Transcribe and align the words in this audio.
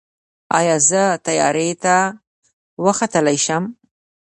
ایا 0.57 0.75
زه 0.89 1.01
طیارې 1.25 1.69
ته 1.83 1.95
وختلی 2.85 3.37
شم؟ 3.45 3.63